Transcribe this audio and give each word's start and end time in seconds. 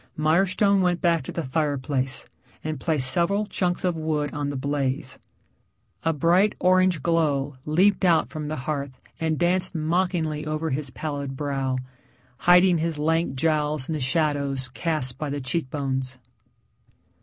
Mirestone 0.17 0.81
went 0.81 0.99
back 0.99 1.21
to 1.21 1.31
the 1.31 1.43
fireplace 1.43 2.25
and 2.63 2.79
placed 2.79 3.07
several 3.07 3.45
chunks 3.45 3.83
of 3.83 3.95
wood 3.95 4.33
on 4.33 4.49
the 4.49 4.55
blaze. 4.55 5.19
A 6.01 6.11
bright 6.11 6.55
orange 6.59 7.03
glow 7.03 7.57
leaped 7.65 8.03
out 8.03 8.27
from 8.27 8.47
the 8.47 8.55
hearth 8.65 8.99
and 9.19 9.37
danced 9.37 9.75
mockingly 9.75 10.43
over 10.43 10.71
his 10.71 10.89
pallid 10.89 11.37
brow, 11.37 11.77
hiding 12.49 12.79
his 12.79 12.97
lank 12.97 13.35
jowls 13.35 13.87
in 13.87 13.93
the 13.93 13.99
shadows 13.99 14.69
cast 14.69 15.19
by 15.19 15.29
the 15.29 15.39
cheekbones. 15.39 16.17